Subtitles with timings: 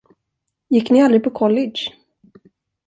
[0.69, 1.91] Gick ni aldrig på college?